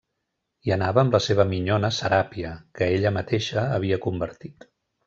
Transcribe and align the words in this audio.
Hi 0.67 0.71
anava 0.75 1.01
amb 1.01 1.17
la 1.17 1.21
seva 1.25 1.45
minyona 1.51 1.93
Seràpia, 1.99 2.55
que 2.81 2.91
ella 2.97 3.15
mateixa 3.21 3.71
havia 3.79 4.05
convertit. 4.09 4.73